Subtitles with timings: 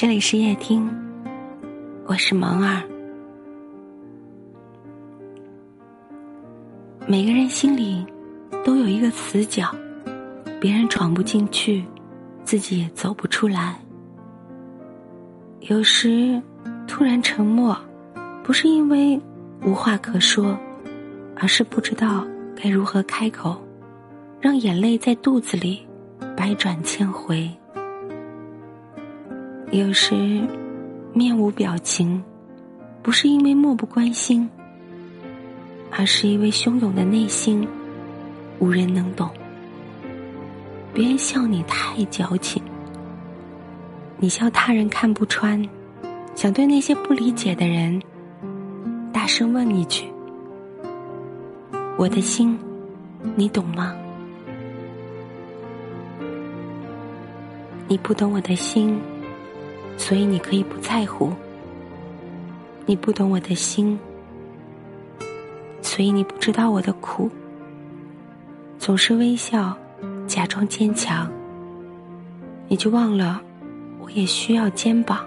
[0.00, 0.90] 这里是夜听，
[2.06, 2.82] 我是萌儿。
[7.06, 8.02] 每个人心里
[8.64, 9.70] 都有一个死角，
[10.58, 11.84] 别人闯不进去，
[12.44, 13.78] 自己也走不出来。
[15.68, 16.40] 有时
[16.88, 17.78] 突然沉默，
[18.42, 19.20] 不是因为
[19.66, 20.58] 无话可说，
[21.36, 22.26] 而是不知道
[22.56, 23.62] 该如何开口，
[24.40, 25.86] 让眼泪在肚子里
[26.34, 27.46] 百转千回。
[29.72, 30.14] 有时
[31.12, 32.20] 面无表情，
[33.02, 34.48] 不是因为漠不关心。
[35.92, 37.66] 而是因为汹涌的内心，
[38.58, 39.28] 无人能懂。
[40.92, 42.62] 别人笑你太矫情，
[44.18, 45.64] 你笑他人看不穿，
[46.34, 48.00] 想对那些不理解的人，
[49.12, 50.06] 大声问一句：
[51.96, 52.58] 我的心，
[53.34, 53.94] 你懂吗？
[57.88, 58.96] 你不懂我的心，
[60.00, 61.30] 所以你可以不在乎。
[62.86, 63.98] 你不懂我的心。
[65.82, 67.30] 所以你不知道我的苦，
[68.78, 69.76] 总是微笑，
[70.26, 71.30] 假装坚强。
[72.66, 73.42] 你就忘了，
[74.00, 75.26] 我也需要肩膀，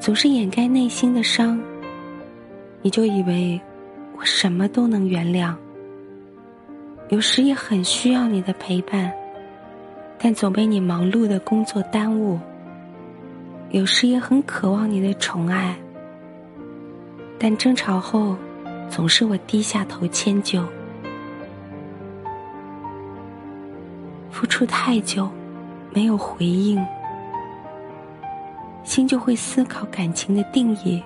[0.00, 1.60] 总是掩盖内心的伤。
[2.80, 3.60] 你就以为
[4.16, 5.54] 我什么都能原谅，
[7.10, 9.12] 有时也很需要你的陪伴，
[10.18, 12.40] 但总被你忙碌的工作耽误。
[13.70, 15.76] 有时也很渴望你的宠爱，
[17.38, 18.36] 但争吵后。
[18.88, 20.64] 总是我低下头迁就，
[24.30, 25.28] 付出太久，
[25.90, 26.80] 没有回应，
[28.84, 31.02] 心就会思考感情的定义。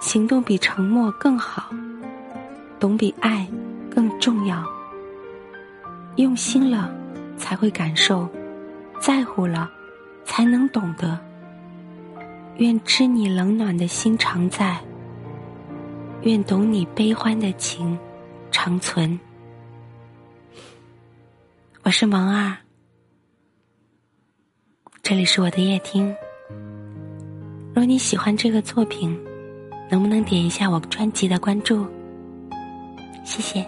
[0.00, 1.70] 行动比沉默更好，
[2.78, 3.44] 懂比爱
[3.92, 4.64] 更重要。
[6.16, 6.88] 用心了，
[7.36, 8.28] 才会感受；
[9.00, 9.68] 在乎了，
[10.24, 11.18] 才能懂得。
[12.58, 14.80] 愿知你冷暖的心常在。
[16.22, 17.98] 愿懂你悲欢的情
[18.50, 19.18] 长存。
[21.82, 22.56] 我是萌儿，
[25.02, 26.14] 这里是我的夜听。
[27.74, 29.14] 若你喜欢这个作品，
[29.90, 31.86] 能不能点一下我专辑的关注？
[33.22, 33.66] 谢谢。